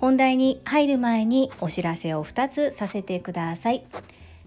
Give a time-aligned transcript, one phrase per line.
[0.00, 3.84] 本題に入る前にお知らせを2つさせてください。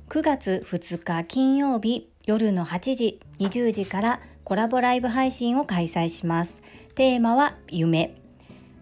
[0.09, 6.61] 9月2日金曜日夜の8時20時からコラボライブ配信を開催します。
[6.95, 8.15] テーマは夢。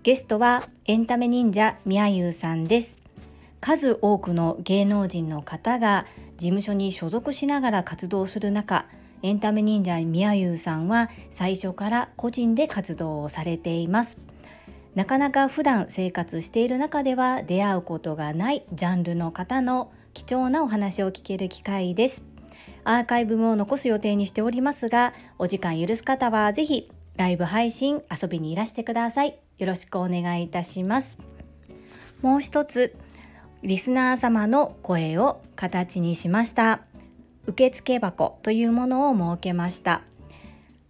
[0.03, 2.99] ゲストはエンタメ忍者みやゆうさんです。
[3.59, 6.05] 数多くの芸能人の方が
[6.37, 8.85] 事務所に所属しながら活動する中
[9.23, 14.26] エンタメ忍者みやゆうさんは最初から個人で活動をされています。
[14.97, 22.23] なかなか普段生活している中では出会うことがないジャンルの方の貴重なお話を聞ける機会です。
[22.83, 29.37] アーカイブも残す予定にしておりますがお時間許す方はぜひライブ配信遊びにいらしてください。
[29.59, 31.19] よろしくお願いいたします。
[32.23, 32.95] もう一つ
[33.61, 36.81] リスナー様の声を形にしました。
[37.45, 40.01] 受付箱というものを設けました。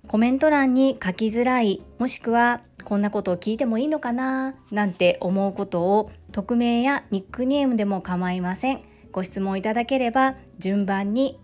[0.08, 4.55] コメント欄に書きづらいもしくはこんなことを聞いてもいいのかな？
[4.71, 8.81] なんて思うことを匿名やニックネームでも構いません。
[9.11, 11.38] ご質問いただければ順番に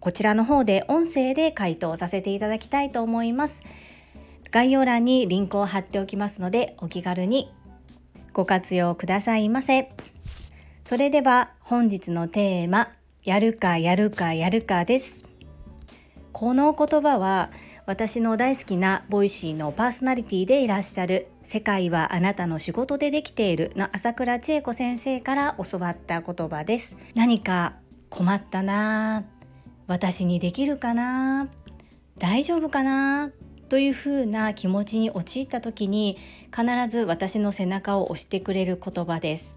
[0.00, 3.62] こちらの方で音声で回答させていただきたいと思います。
[4.50, 7.54] 概要欄にリンクを貼っておきますのでお気軽に
[8.32, 9.90] ご活用くださいませ。
[10.82, 12.90] それでは本日のテーマ
[13.22, 15.22] やるかやるかやるかです。
[16.32, 17.52] この言葉は
[17.88, 26.98] 私の大好きな Voicy のパーソナリティでいらっしゃる世界はあなたの仕事でできているの朝倉千恵子先生から教わった言葉です。
[27.14, 27.76] 何か
[28.10, 29.24] 困ったな
[29.86, 31.48] 私にできるかな
[32.18, 33.30] 大丈夫かな
[33.70, 36.18] というふうな気持ちに陥った時に
[36.54, 39.56] 必ず私の背中を押してくれる言葉です。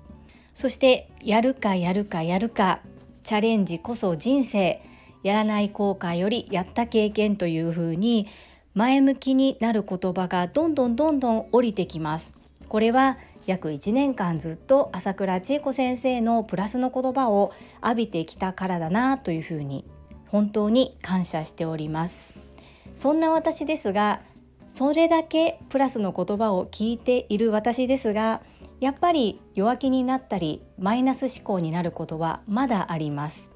[0.55, 2.79] そしてやるかやるかやるか
[3.23, 4.81] チャレンジこそ人生。
[5.23, 8.27] やらない後悔よりやった経験というふうに
[8.73, 12.33] 前向きになる言葉がどんどんどんどん降りてきます。
[12.69, 19.83] これは約1年間ずっと朝倉千恵子先生のプラスの言葉を浴びてきたからだなというふうに
[20.27, 22.35] 本当に感謝しております。
[22.95, 24.21] そんな私ですが
[24.67, 28.41] それだけプラスの言葉を聞いている私ですが
[28.79, 33.51] やっぱり弱気になったりマイナス思考になることはまだあります。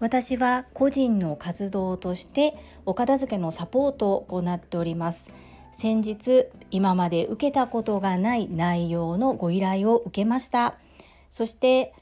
[0.00, 2.54] 私は個人の活動として
[2.86, 5.30] お片付けのサポートを行っております。
[5.72, 10.74] 先日今まで受けたことがない内容のご依頼を受けました。
[11.30, 11.92] そして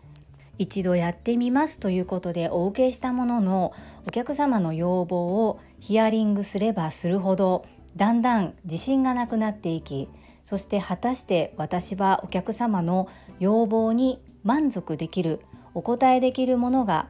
[0.58, 3.72] 一度やってみますということでお受けしたものの
[4.06, 7.64] お客様の要望をヒアリングすればするほど
[7.96, 10.08] だんだん自信がなくなっていき
[10.44, 15.40] そして果たして私はお客様の要望に満足できる
[15.74, 17.08] お答えできるものが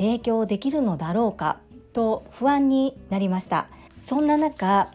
[0.00, 1.60] 提供できるのだろうか
[1.92, 3.68] と不安になりました。
[3.98, 4.90] そんな中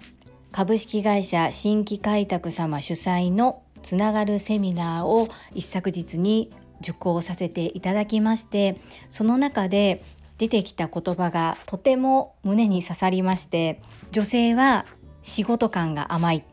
[0.51, 6.51] 株式会社新規開拓様主催のつながるセミナーを一昨日に
[6.81, 10.03] 受講させていただきましてその中で
[10.39, 13.79] 出てきた言葉がとても胸に刺さりまして
[14.11, 14.87] 女性は
[15.21, 16.43] 仕事感が甘い。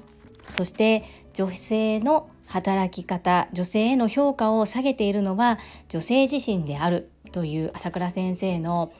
[0.48, 5.58] そして女性の働き方女性への評価を下げているのは
[5.88, 7.11] 女性自身である。
[7.32, 8.92] という朝倉先生の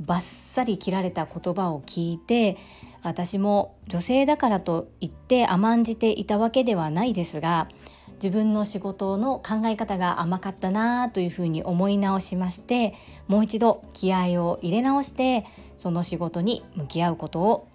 [0.00, 2.56] バッサリ切られた言葉を聞いて
[3.02, 7.68] 私も女性だからと言って甘んじていたわけではないですが
[8.14, 12.94] 自分の仕事の考え方が甘かったなというふうに思い直しまして
[13.28, 15.44] もう一度気合を入れ直して
[15.76, 17.68] その仕事に向き合うことを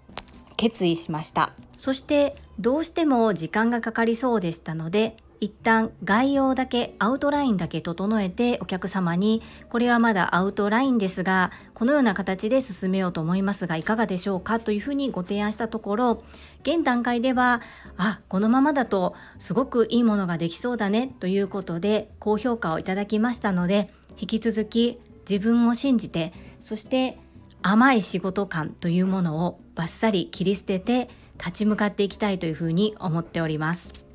[0.56, 1.52] 決意しました。
[1.76, 16.22] そしてどうしても時間がかかりそうでしたので一旦概要だけアウトラインだけ整えてお客様にこれはまだアウトラインですがこのような形で進めようと思いますがいかがでしょうかというふうにご提案したところ
[16.62, 17.60] 現段階では
[17.96, 27.18] あこのままだとすごくいいものができそうだねということで高評価をいただきましたので引き続き自分を信じてそして
[27.62, 34.05] 甘い仕事感というものをバッサリ切り捨てて立ち向かっていきたいというふうに思っております。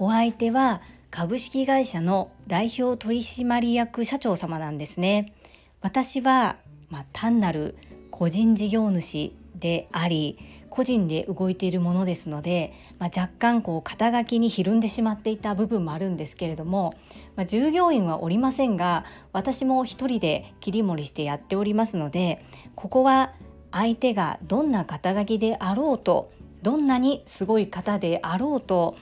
[0.00, 0.82] お相手は
[1.12, 5.32] 株式会社の代表取締役社長様なんですね。
[5.80, 6.56] 私は、
[6.88, 7.76] まあ、単なる
[8.10, 10.38] 個人事業主であり
[10.70, 16.94] 個人で動いているものですので、まあ、若干こう肩書きにひるんでしまっていた部分もあるんですけれども
[17.36, 22.44] まあ、従業員はおりませんが私も一人で切り盛りしてやっておりますので
[22.74, 23.32] ここは
[23.70, 26.30] 相手がどんな肩書きであろうと
[26.62, 28.96] どんなにすごい方であろうと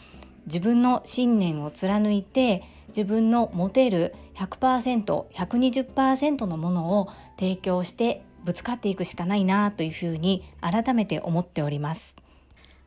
[0.48, 7.08] 自分の信念を貫いて自分の持てる 100%120% のものを
[7.38, 12.16] 提供してぶつかっていくしかないなというふうに改めて思っております。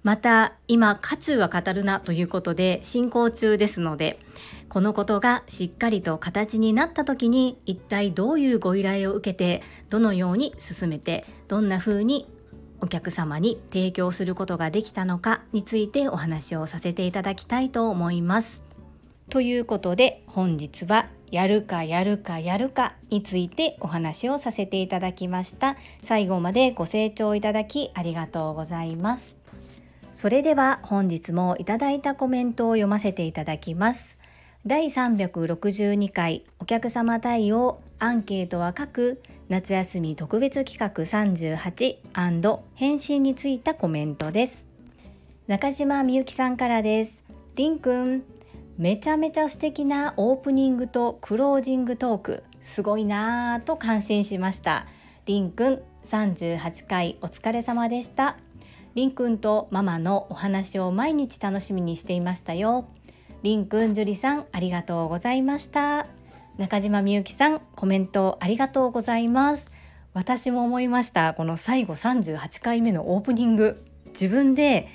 [0.03, 4.17] また今渦中は語るなということで進行中ですので
[4.67, 9.61] このことがしっかりと形になった時に一体どういうご依頼を受けて
[9.91, 12.27] どのように進めてどんな風に
[12.81, 18.61] お客様に提供することができたのかについてお話をさせていただきたいと思います。
[19.29, 25.77] ということで本日はやるかやるかやるかについてお話をさせていただきました。
[26.01, 29.37] 最後までご清聴いただきありがとうございます。
[30.13, 34.17] それでは本日もいただいたコメントを読ませていただきます。
[34.63, 44.63] 第362回お客様対応アンケートは書く夏休み特別企画38返信についたコメントです。
[45.47, 47.23] 中島みゆきさんからです。
[47.55, 48.23] りんくん、
[48.77, 54.85] めちゃめちゃ素敵なオープニングとクロージングトーク、すごいなぁと感心しました。
[55.25, 58.37] りんくん、38回お疲れ様でした。
[58.93, 62.85] りんくんとママのお話を毎日楽しみにしていましたよ。
[63.43, 66.05] りんくん、樹里さん、ありがとうございました。
[66.59, 69.71] 中島みゆきさん、コメントありがとうございます。
[70.13, 71.33] 私も思いました。
[71.33, 73.83] この最後38回目のオープニング。
[74.09, 74.89] 自分で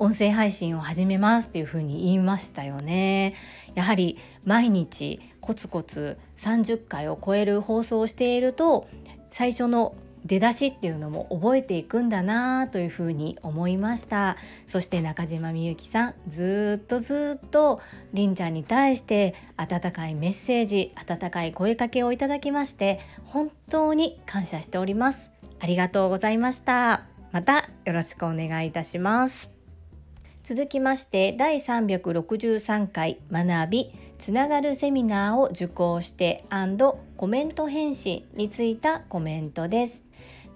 [0.00, 3.36] 音声配信を始めますっていうふうに言いましたよね。
[3.76, 8.88] やはり毎日コツコツ30回を超える放送をしていると
[9.30, 14.36] 最初の出だしっていうのも覚えていくんだなというふうに思いました。
[14.66, 17.80] そして中島みゆきさんずっとずっと
[18.12, 25.30] りんちゃんに対して温かいメッセージ温かい声かけをいただきまして本当に感謝しております。
[25.60, 27.04] ありがとうございました。
[27.32, 29.52] またよろしくお願いいたします。
[30.44, 36.42] 続きまして第363回学びつながるセミナーを受講して
[37.16, 40.07] コメント返信についたコメントです。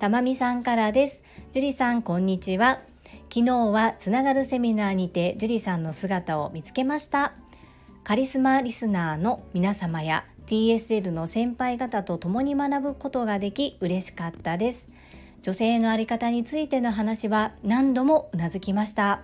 [0.03, 1.23] たまみさんからです。
[1.53, 2.81] 樹里さん、こんにちは。
[3.33, 7.35] 昨日はつながるセミナーにて樹里さんの姿を見つけました。
[8.03, 14.89] カリスマリスナーの皆様や TSL の先輩方と共に学ぶことができ嬉しかったです。
[15.43, 19.21] 女性の在り方についての話は何度もうなずきました。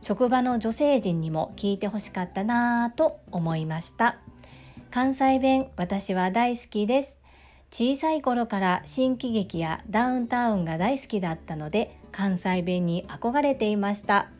[0.00, 4.16] 職場の女性陣にも聞いてほしかったなぁと思いました。
[4.90, 7.18] 関西弁私は大好きです。
[7.78, 14.30] 小さい頃から新喜劇やダウンタウンが大好きだったので関西弁に憧れていました。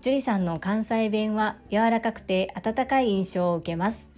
[0.00, 4.08] 樹里さんの関西弁は柔らかくて温かい印象を受けます。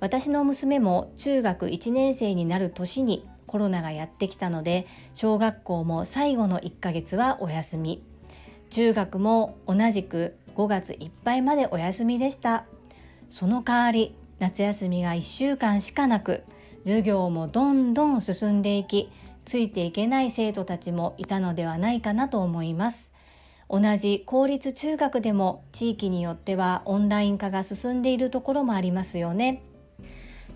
[0.00, 8.02] 私の娘も中学1年生になる年にコロナがやってきたので小学校も最後の1ヶ月はお休み。
[8.68, 12.66] 中学も同じく5月いっぱいまでお休みでした。
[13.30, 16.42] その代わり夏休みが1週間しかなく
[16.84, 19.10] 授業もどんどん進んでいき
[19.44, 23.10] ついていけない生徒たちもいたのではないかなと思います。
[23.68, 29.62] 同じ公立中学でも地域によってはオンライン化が進んでいるところもありますよね。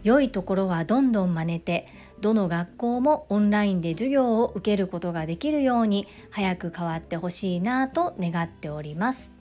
[0.02, 1.86] 良いところはどんどん真似て
[2.20, 9.32] どの学校もオンラインで授業を受けることができるように早く変わってほしいなと願っております。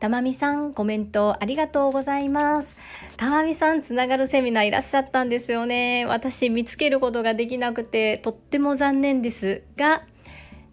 [0.00, 2.76] たまみさん、コメントありがとうございます。
[3.16, 6.06] たまみさん、つながるセミナーいらっしゃったんですよね。
[6.06, 10.02] 私、見つけることができなくて、とっても残念ですが、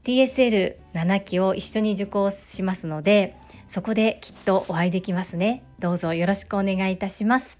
[0.03, 3.35] TSL7 期を一緒に受講しますので、
[3.67, 5.63] そこできっとお会いできますね。
[5.79, 7.59] どうぞよろしくお願いいたします。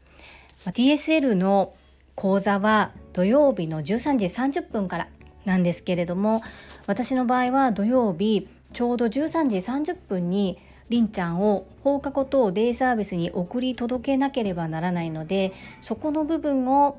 [0.67, 1.73] TSL の
[2.13, 5.07] 講座は土曜日の13時30分から
[5.45, 6.43] なんですけれども、
[6.85, 16.97] 私の場合は土曜日ちょうど13時30分にりんちゃんを放課後等デイサービスに送り届けなければならないのでそこの部分を、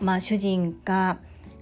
[0.00, 1.18] まあ、主人か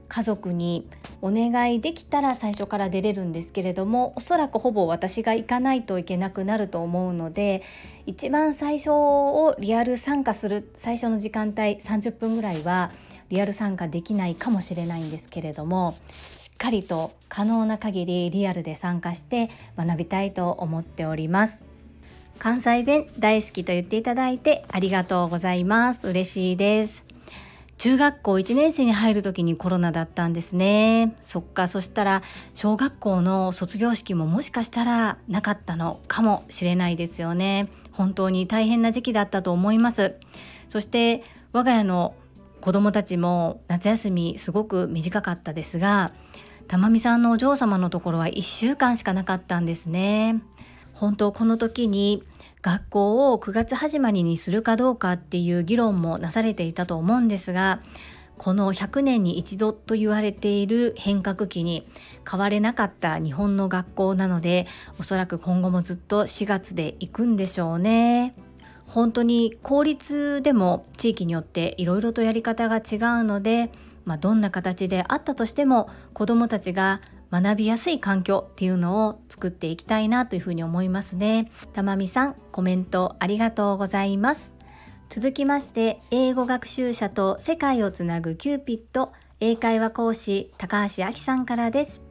[0.09, 0.87] 家族に
[1.23, 7.63] お願いできたら最初から出れるんですけれどもおそらくほぼ私が行かないといけなくなると思うので
[8.07, 12.93] 一番最初をリアル参加する最初の時間帯30分ぐらいは
[13.29, 15.97] リアル参加できないかもしれないんですけれども
[16.37, 21.65] しっかりと可能な限りリアルで参加して学びたいと思っております。
[22.39, 26.09] 関西弁大好きと言っていただいてありがとうございます。
[26.09, 27.05] 嬉しいです。
[27.79, 31.15] 中学校1年生に入る時にコロナだったんですね。
[31.23, 31.69] そっか。
[31.69, 32.23] そしたら
[32.55, 37.69] 小学校の卒業式ももしかしたらなかったのかもしれないですよね。
[37.93, 40.15] 本当に大変な時期だったと思います。
[40.69, 42.15] そして我が家の
[42.65, 46.13] 子供たちも夏休みすごく短かったですが
[46.67, 50.41] 玉美さんのお嬢様のところは1週間しかなかったんですね
[50.95, 52.25] 本当この時に
[52.63, 57.83] 学校を9月始まりにするかどうかっていう議論もなされていたと思うんですが
[58.39, 61.87] この100年に一度と言われている変革期に
[62.27, 64.67] 変われなかった日本の学校なので
[64.99, 68.35] おそらく今後もずっと4月で行くんでしょうね。
[68.87, 73.71] 本当に公立でも地域によっていろいろとやり方が違うので、
[74.05, 77.01] まあ、どんな形であったとしても子どもたちが
[77.33, 81.51] 学びやすい環境っていうのを作っていきたいなというふうに思いますね。
[81.73, 84.55] たまみさんコメントありがとうございます。
[85.09, 92.03] 続きまして英語学習者と世界をつなぐキューピット英会話講師高橋明さんからです。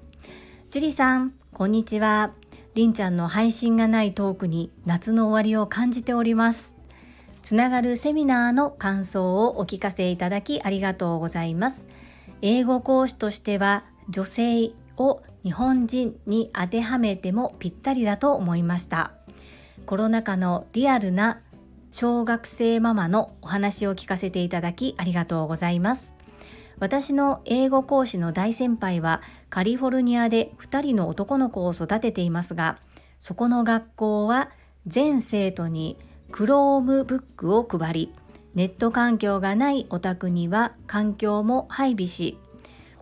[0.71, 2.33] 樹里さんこんにちは。
[2.75, 6.73] りんちゃんの配信がないトークに夏の終わりを感じております。
[7.43, 11.87] つながるセミナーの感想をお聞かせいただきありがとうございます。
[12.41, 19.11] 英語講師としては女性を日本人に当てはめてもぴったりだと思いました。
[19.85, 21.41] コロナ禍のリアルな
[21.91, 26.15] 小学生ママのお話を聞かせていただきありがとうございます。
[26.79, 32.77] 私の英語講師の大先輩はカリフォルニアで2人の男の子を育てていますが、
[33.19, 34.49] そこの学校は
[34.85, 35.97] 全生徒に
[36.31, 38.13] Chromebook を配り、
[38.55, 42.37] ネット環境がないお宅には環境も配備し、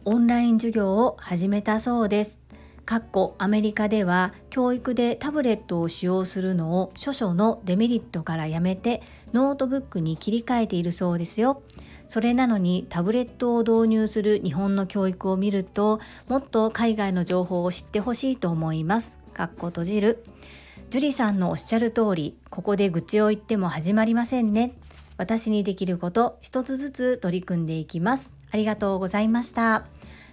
[0.06, 2.40] オンライン授業を始めたそうです。
[2.86, 9.02] かっこアメリカでは教育でタブレットを使用するのを諸々のデメリットからやめて
[9.34, 11.62] ノートブックに切り替えているそうですよ。
[12.12, 19.18] それなのにタブレットを導入する日本の教育を見るともっと海外の情報を知ってほしいと思います。
[19.34, 20.26] かっこ閉じる。
[20.90, 24.74] 樹里さんのおっしゃる通り、ここで愚痴を言っても始まりませんね。
[25.16, 28.38] 私にできること一つずつ取り組んでいきます。
[28.52, 29.86] ありがとうございました。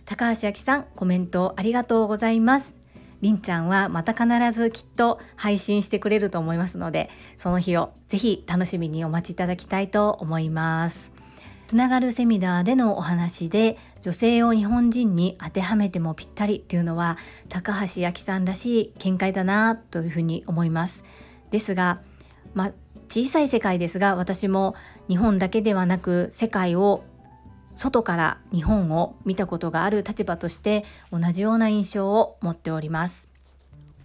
[0.04, 2.74] 高橋明さん、コメントありがとうございます。
[3.20, 11.16] りんちゃんはまた必ずきっと配信してくれると思いますので、その日をぜひ楽しみにお待ちいただきたいと思います。
[11.68, 17.18] つながるセミナーでのお話で女性を日本人に当てはめてもぴったりっていうのは
[17.50, 21.04] 高橋明さんらしい見解だなというふうに思います。
[21.50, 22.00] ですが
[22.54, 22.72] まあ
[23.10, 24.76] 小さい世界ですが私も
[25.08, 27.04] 日本だけではなく世界を
[27.74, 33.27] 外から日本を見たことがある立場として同じような印象を持っております。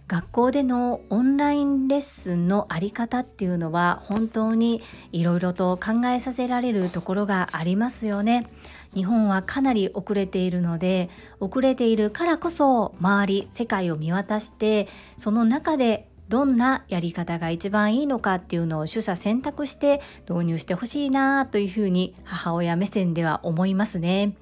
[0.06, 4.82] 学校でのオンラインレッスンのあり方っていうのは本当に
[5.12, 8.46] いろいろと考えさせられるところがありますよね。
[8.94, 11.08] 日本はかなり遅れているので
[11.40, 24.36] 遅れているからこそ周り世界を見渡してその中でどんなやり方が一番いいのかっていうのを取捨選択して導入してほしいなというふうに母親目線では思いますね。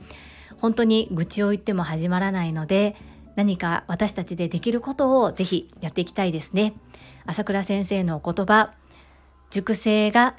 [0.61, 2.95] 本当に愚痴を言っても始まらないので
[3.35, 6.75] 何か私たちでできることをぜひやっていきたいですね。
[7.25, 8.73] 朝倉先生のお言葉、
[9.51, 10.35] 熟成が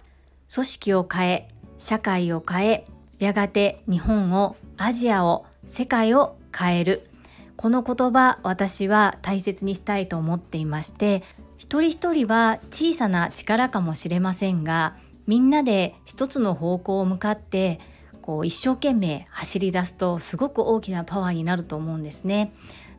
[0.54, 1.48] 組織を変え、
[1.80, 2.86] 社会を変え、
[3.20, 7.10] やがて日本を、アジアを、世界を変える。
[7.56, 11.24] この言葉、私は大切にしたいと思っていまして、
[11.58, 14.96] 一人一人は小さな力かもしれませんが、
[15.26, 17.80] みんなで一つの方向を向かって
[18.22, 22.54] こう一生懸命走り出すとすごく大きなパワーになると思うんですね。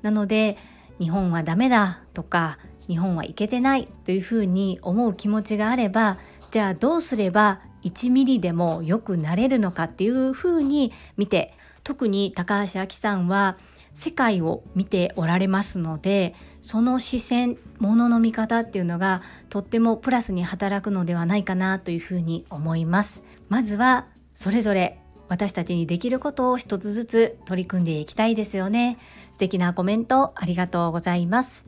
[0.05, 0.59] なので
[0.99, 6.19] 日本はダメだとか日本はいけてないというふうに思う気持ちがあれば
[6.51, 13.57] じゃあどうすれば1ミリでも良くなれるのかっていうふうに見て特に高橋明さんは
[13.95, 23.23] 世界を見ておられますのでその視線ものの見方っていうのがとってもプラスに働くのではないかなというふうに思います。
[23.49, 28.99] まずはそれぞれ私たちにできることを一つずつ取り組んでいきたいですよね
[29.33, 31.65] 素敵なコメントありがとうございます。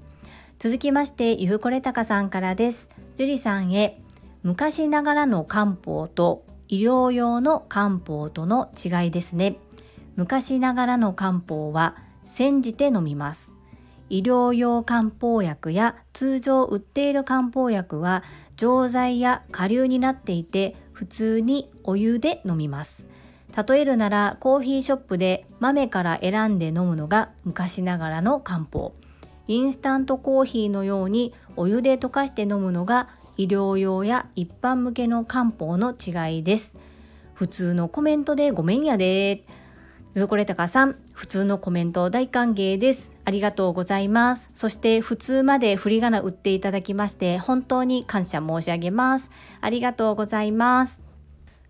[0.59, 2.91] 続きまして、ゆふこれたかさんからです。
[3.17, 4.01] 樹里さんへ、
[4.43, 9.59] 昔ながらの漢方と医療用の漢方との違いですね。
[10.15, 13.53] 昔ながらの漢方は煎じて飲みます。
[14.09, 18.23] 医療用漢方薬や通常売っている漢方薬は
[18.57, 23.09] 錠剤や下流になっていて普通にお湯で飲みます。
[23.57, 28.95] 例えるならコーヒーショップで豆から選んで飲むのが昔ながらの漢方。
[29.49, 36.77] インスタントコーヒーのようにお湯で溶かして飲むのが医療用や一般向けの漢方の違いです。
[37.35, 39.45] 普通のコメントでごめんやで。
[40.15, 43.13] よこれたかさん普通のコメント大歓迎です。
[43.25, 44.51] ありがとうございます。
[44.55, 49.31] そして普通まで振り仮名打っていただきまして本当に感謝申し上げます。
[49.61, 51.06] ありがとうございます。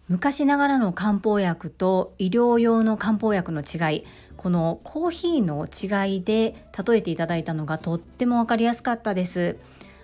[0.08, 4.04] 昔ながらの漢方薬と医療用の漢方薬の違い
[4.36, 9.56] このコーヒーの違いで例えていただいたのがとっても分かりやすかったです。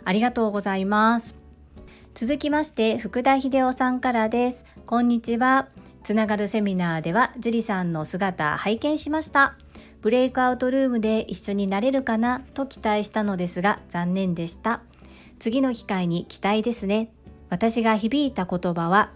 [0.04, 1.36] ありがとうございます。
[2.14, 4.64] 続きまして福田秀夫さんからです。
[4.86, 5.68] こんにちは。
[6.02, 9.54] つながるセミナーでは樹里さんの姿拝見しました。
[10.00, 12.40] ブレイクアウトルームで一緒になれるかな？
[12.54, 14.82] と期待したのですが残念でした。
[15.38, 17.12] 次の機会に期待ですね。
[17.50, 19.12] 私が響いた言葉は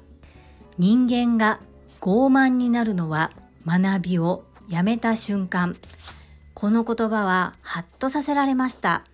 [0.78, 1.60] 人間が
[2.00, 3.32] 傲慢になるのは
[3.66, 5.76] 学びをやめた瞬間。
[6.52, 9.04] この言葉はハッとさせられました。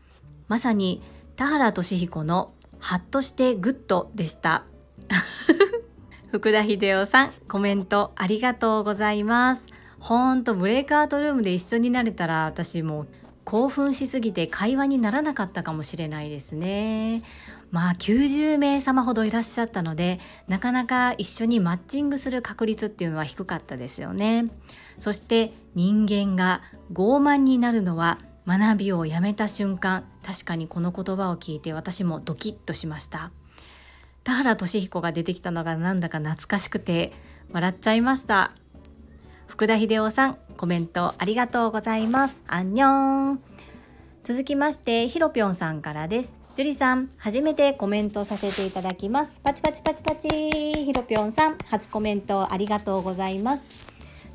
[0.49, 1.03] まさに
[1.37, 4.65] 田原俊彦のハッとしてグッドでした。
[6.33, 9.67] 福田秀夫さんコメントありがとうございます。
[10.01, 13.07] ほんとブレイクアウトルームで一緒になれたら私も
[13.45, 17.23] 興奮しすぎて会話にならなかったかもしれないですね。
[17.71, 24.45] まあ90名様ほどいらっしゃったのでなかなか一緒にマッチングする確率っていうのは低かったですよね。
[24.99, 33.31] そして人間が傲慢になるのは学びをやめた瞬間確かにこの言葉を聞いて私もドキッとしました。
[34.25, 37.13] 田原俊彦が出てきたのがなんだか懐かしくて
[37.53, 38.53] 笑っちゃいました。
[39.53, 43.43] 福田秀夫さんコメントありがとうございますアンニョン
[44.23, 49.41] 続きましてひろぴょんさんからですジュリさん、初めてコメントさせていただきます。
[49.43, 50.29] パチパチパチパチ。
[50.29, 53.87] ひろぴょんさん、初コメントありがとうございます。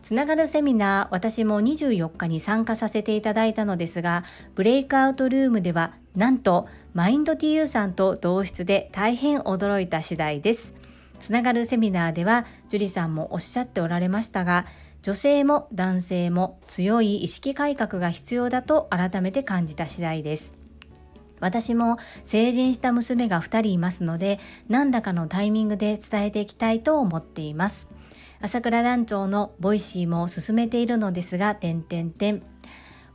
[0.01, 4.24] つながるセミナー、私も24日に参加させていただいたのですが、
[4.55, 10.74] ブレイクアウトルームでは、なんと、マインド TU さんと同室で大変驚いた次第です。
[11.19, 14.65] つながるセミナーでは、ジュリさんもおっしゃっておられましたが、
[15.07, 20.53] 女性も男性も強い意識改革が必要だと改めて感じた次第です。
[21.39, 21.95] 私も
[22.25, 24.37] 成人した娘が2人いますので
[24.67, 27.87] 何らかのタイミングで伝えていきたいと思っています。
[28.41, 32.43] 朝倉団長の Voicy も勧めているのですが点々点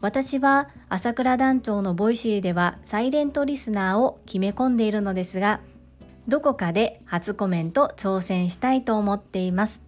[0.00, 5.60] 私は朝倉団長の Voicy ではサイレントリスナーを決め込んでいるのですが
[6.26, 9.82] どこかで初コメント挑戦したいと思っています。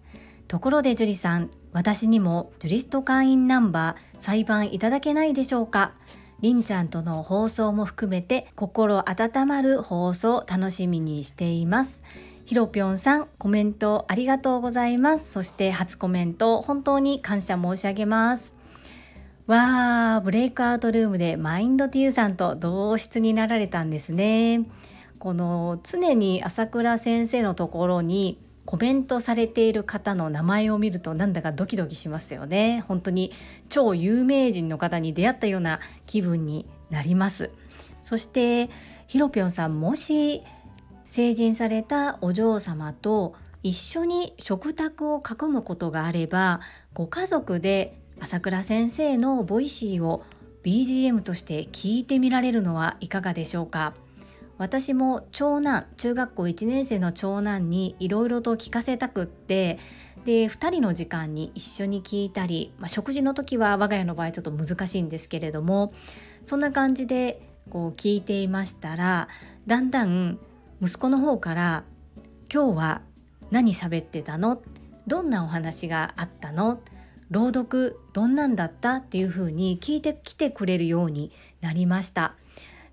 [0.47, 5.91] ところで樹里さん私にもジュリスト会員ナンバー裁判いただけないでしょうか？
[6.39, 12.01] りんちゃんとの放送も含めて心温まる放送楽しみにしています。
[12.45, 15.33] ひろぴょんさん、コメントありがとうございます。
[15.33, 18.55] そして初コメント、本当に感謝申し上げます。
[19.45, 24.63] わー、ブレイクアウトルームでマインドティーさんと同室になられたんですね。
[25.19, 32.83] この常に朝倉先生のところにコメントされている方の名前を見るとなんだかドキドキしますよね。
[32.87, 33.31] 本当に
[33.69, 37.51] 超有名人の方に出会ったような気分になります。
[38.01, 38.69] そして
[39.07, 40.43] ひろぴょんさんもし
[41.05, 46.61] 成人されたお嬢様と一緒に食卓を囲むことがあれば
[46.93, 50.23] ご家族で朝倉先生の Voicy を
[50.63, 53.93] BGM として聞いてみられるのはいかがでしょうか？
[54.57, 59.79] 私も長男中学校1年生の長男にいろいろと聞かせたくって
[60.25, 65.93] で2人の時間に一緒に聞いたり、まあ、食事の時は我が家の場合ちょっと難しいんですけれども
[66.45, 69.27] そんな感じでこう聞いていましたら
[69.67, 70.39] だんだん
[70.81, 71.83] 息子の方から
[72.53, 73.01] 「今日は
[73.51, 74.61] 何喋ってたの?」
[75.07, 76.79] どんなお話があったの？
[77.29, 78.95] 朗読どんなんだった？
[78.95, 82.33] っていうふうに聞いてきてくれるようになりました。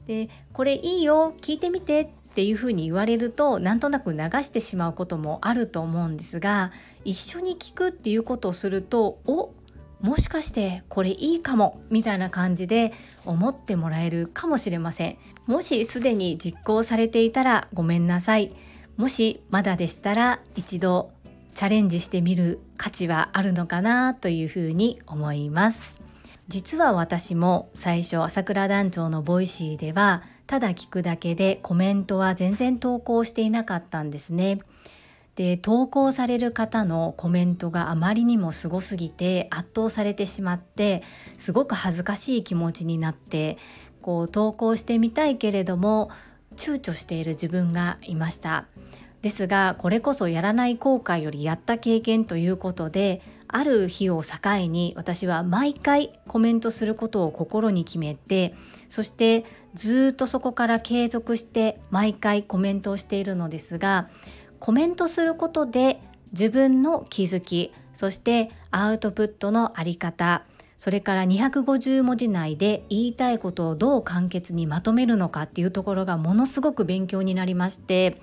[0.07, 2.01] でこれいいよ聞いてみて
[2.33, 6.73] っていうふうに言われるとなんとなく流してしまうこともあると思うんですが
[7.05, 9.53] 一緒に聞くっていうことをするとお
[10.01, 12.93] もしかしてこれいいかもみたいな感じで
[13.25, 15.17] 思ってもらえるかもしれません。
[15.47, 18.53] もしすでに実行されていたらごめんなさい。
[18.97, 21.12] もしまだでしたら一度
[21.55, 26.02] チャレンジしてみる価値はあるのかなというふうに思います。
[26.53, 34.61] 実は私も最初朝倉団長の Voicy ではただ聞くだけでコメントは全然投稿していなかったんですね。
[35.35, 41.03] で投稿される方のコメントがあまりにもすごすぎて圧倒されてしまって
[41.38, 43.57] すごく恥ずかしい気持ちになって
[44.03, 46.11] こう投稿してみたいけれども
[46.57, 48.67] 躊躇している自分がいました
[49.23, 58.55] ですがこれこそやらない後悔よりやった経験ということである日を境に私は毎回コメントすることを心に決めて
[58.88, 64.09] そしてずっとそこから継続して毎回コメントをしているのですが
[64.59, 66.01] コメントすることで
[66.33, 70.45] 自分の気づきそしてアウトプットのあり方
[70.79, 78.21] それから250文字内で言いたいことをどう簡潔にまとめるのかっていうところがものすごく勉強になりまして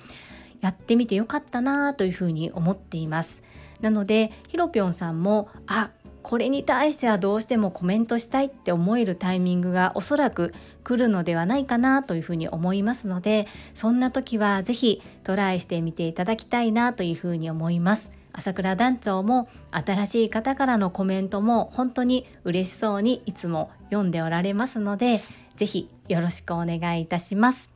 [0.60, 3.42] やってみてよかったなというふうに思っています。
[3.82, 18.12] なのでひろぴょんさんもあこれに対してはどうしてもコメントしたいって思えるタイミングがおそらく来るのではないかなというふうに思いますのでそんな時は是非トライしてみていただきたいなというふうに思います。
[18.32, 25.22] 朝倉団長も新しい方からのコメントも本当に嬉しそうにいつも読んでおられますので
[25.56, 27.70] 是非よろしくお願いいたします。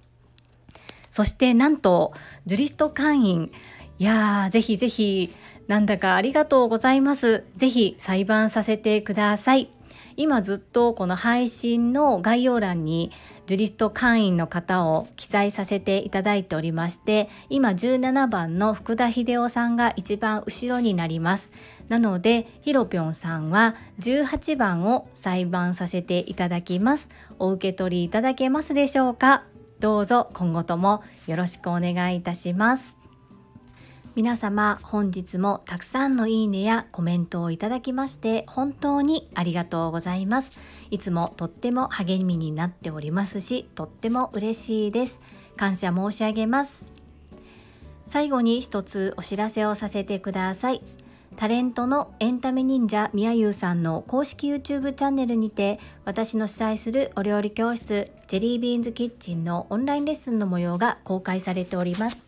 [1.09, 2.13] そしてなんと
[2.45, 3.51] ジュリスト会員。
[3.99, 5.33] いやーぜひぜひ
[5.67, 7.45] なんだかありがとうございます。
[7.55, 9.69] ぜひ裁判させてください。
[10.15, 13.11] 今ずっとこの配信の概要欄に
[13.47, 21.51] ジュリスト会員の方を記載させていただいておりまして今17番の福田秀夫さんが一番後ろになります
[21.89, 29.43] なのでひろぴょんさんは18番を裁判させていただきますお受け取りいただけますでしょうか？
[29.79, 33.02] どうぞ今後ともよろしくお願いいたします
[34.15, 40.51] 皆様本日もたくさんのいいねやコメントをいただきまして本当にありがとうございます。
[40.91, 45.19] いつもとっても励みになっておりますしとっても嬉しいです。
[45.57, 46.85] 感謝申し上げます。
[48.05, 50.83] 最後に一つお知らせをさせてください。
[51.35, 62.27] タレントのエンタメ忍者みやゆうさんの公式 YouTube チャンネルにて私の主催するお料理教室ジェリービーンズキッチンのオンラインレッスンの模様が公開されております。